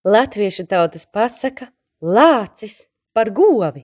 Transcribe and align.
Latviešu 0.00 0.64
tautas 0.64 1.04
pasaka 1.04 1.66
lācis 2.00 2.86
par 3.12 3.28
govi. 3.36 3.82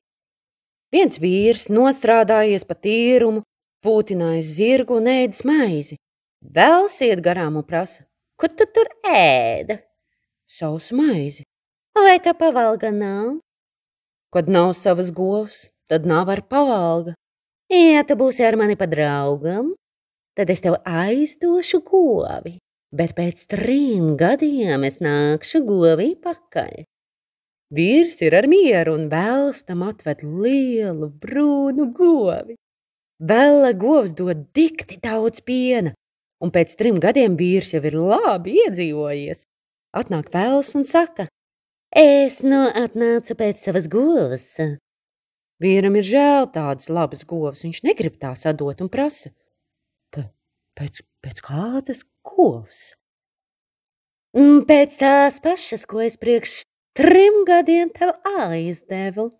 Viens 0.89 1.19
vīrs 1.21 1.67
nostrādājies 1.69 2.65
pa 2.65 2.73
tīrumu, 2.73 3.43
pūtinājis 3.85 4.55
zirgu 4.57 4.97
un 4.97 5.11
ēdis 5.13 5.45
maizi. 5.45 5.99
Vēls 6.41 6.97
iet 7.05 7.21
garām 7.21 7.61
un 7.61 7.67
prasa, 7.69 8.07
ko 8.41 8.49
tu 8.49 8.65
tur 8.65 8.89
ēda? 9.05 9.77
Sausu 10.49 10.97
maizi. 10.97 11.45
Vai 11.93 12.17
tā 12.25 12.33
pavalga 12.33 12.89
nav? 12.97 13.37
Kad 14.33 14.49
nav 14.49 14.73
savas 14.73 15.13
govs, 15.13 15.67
tad 15.85 16.09
nav 16.09 16.33
ar 16.33 16.47
pavalga. 16.49 17.13
Ja 17.69 18.09
tu 18.09 18.17
būsi 18.17 18.41
ar 18.41 18.57
mani 18.57 18.73
pa 18.81 18.89
draugam, 18.89 19.75
tad 20.33 20.49
es 20.49 20.65
tev 20.65 20.81
aizdošu 20.81 21.85
govi 21.85 22.57
bet 22.97 23.15
pēc 23.17 23.45
trim 23.53 24.15
gadiem 24.21 24.85
es 24.89 25.01
nākšu 25.05 25.63
govī 25.69 26.15
pakaļ. 26.23 26.85
Vīrs 27.77 28.21
ir 28.23 28.37
ar 28.39 28.47
mieru 28.47 28.95
un 28.95 29.09
vēlas 29.11 29.65
tam 29.67 29.83
atved 29.87 30.23
lielu 30.23 31.11
brūnu 31.23 31.89
govi. 31.97 32.55
Bella 33.19 33.73
govs 33.73 34.13
dod 34.17 34.45
dikti 34.55 35.01
daudz 35.03 35.43
piena, 35.43 35.93
un 36.41 36.53
pēc 36.55 36.77
trim 36.79 37.01
gadiem 37.03 37.37
vīrs 37.37 37.73
jau 37.75 37.83
ir 37.89 37.97
labi 37.99 38.59
iedzīvojies. 38.65 39.47
Atnāk 39.97 40.29
vēls 40.35 40.75
un 40.79 40.85
saka, 40.85 41.27
es 41.97 42.43
nu 42.45 42.67
atnācu 42.85 43.37
pēc 43.41 43.65
savas 43.67 43.89
govs. 43.91 44.51
Vīram 45.63 45.97
ir 45.97 46.05
žēl 46.05 46.51
tādas 46.53 46.91
labas 46.93 47.25
govs, 47.25 47.65
viņš 47.65 47.83
negrib 47.89 48.21
tās 48.21 48.45
atdot 48.47 48.83
un 48.85 48.93
prasa, 48.93 49.33
pēc, 50.79 51.03
pēc 51.25 51.43
kādas 51.45 52.05
govs? 52.27 52.95
Pēc 54.37 54.99
tās 55.01 55.41
pašas, 55.41 55.87
ko 55.89 56.03
es 56.05 56.19
priekš 56.21 56.61
trim 56.97 57.45
gadiem 57.49 57.89
tev 57.95 58.13
aizdevu. 58.45 59.31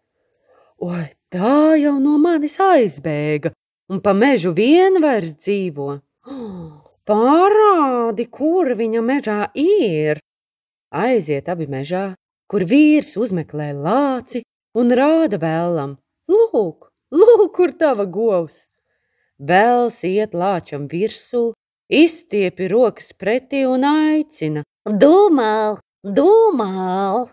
Oi, 0.81 1.07
tā 1.33 1.77
jau 1.81 1.97
no 2.01 2.17
manis 2.21 2.57
aizbēga, 2.61 3.53
un 3.93 4.01
pa 4.05 4.13
mežu 4.17 4.53
vien 4.57 5.01
vairs 5.05 5.37
dzīvo. 5.41 5.99
Parādi, 7.09 8.27
kur 8.29 8.73
viņa 8.77 9.03
mežā 9.05 9.41
ir. 9.61 10.21
Aiziet 10.97 11.49
abi 11.53 11.69
mežā, 11.71 12.15
kur 12.51 12.65
vīrs 12.65 13.15
uzmeklē 13.21 13.71
lāci 13.77 14.43
un 14.77 14.93
rāda 14.97 15.39
vēlam. 15.43 15.97
Lūk, 16.31 16.89
lūk, 17.13 17.51
kur 17.57 17.73
tava 17.77 18.09
govs! 18.09 18.65
Vēls 19.37 20.01
iet 20.09 20.33
lāčam 20.33 20.87
virsū, 20.89 21.53
izstiepi 21.93 22.69
rokas 22.73 23.13
pretī 23.13 23.67
un 23.69 23.85
aicina: 23.85 24.63
Domāl, 24.89 25.77
domāl! 26.03 27.29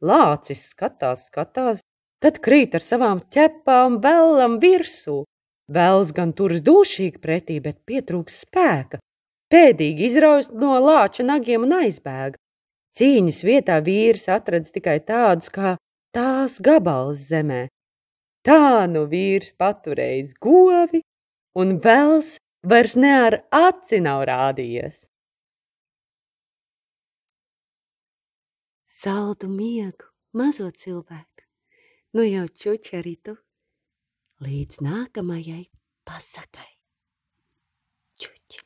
Lācis 0.00 0.70
skatās, 0.72 1.26
skatās, 1.28 1.82
tad 2.20 2.40
krīt 2.40 2.74
ar 2.74 2.80
savām 2.80 3.20
ķepām 3.20 4.00
vēlam 4.00 4.58
virsū. 4.60 5.24
Vēls 5.68 6.12
gan 6.16 6.32
turas 6.32 6.64
dūšīgi 6.64 7.20
pretī, 7.20 7.60
bet 7.60 7.84
pietrūks 7.84 8.40
spēka. 8.44 9.00
Pēdīgi 9.52 10.08
izraust 10.08 10.52
no 10.52 10.80
lāča 10.80 11.24
nagiem 11.24 11.64
un 11.68 11.76
aizbēga. 11.84 12.40
Cīņas 12.96 13.44
vietā 13.44 13.80
vīrs 13.84 14.28
atradis 14.32 14.72
tikai 14.72 15.00
tādus 15.04 15.52
kā 15.52 15.76
tās 16.14 16.60
gabals 16.60 17.28
zemē. 17.28 17.66
Tā 18.44 18.86
nu 18.88 19.04
vīrs 19.08 19.52
paturējis 19.60 20.36
govi 20.40 21.00
un 21.54 21.78
Bels 21.78 22.36
vairs 22.70 22.96
ne 22.96 23.12
ar 23.26 23.34
aci 23.54 24.00
nav 24.02 24.24
rādījies. 24.30 25.04
Saldu 28.94 29.50
miegu, 29.52 30.08
mazo 30.38 30.70
cilvēku, 30.70 31.44
nu 32.16 32.24
jau 32.24 32.46
čuči 32.62 32.96
arī 33.00 33.14
tu, 33.26 33.36
līdz 34.46 34.80
nākamajai 34.86 35.64
pasakai. 36.08 36.70
Čuči, 38.18 38.60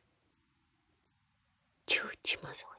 čuči 1.89 2.43
mazulī. 2.45 2.78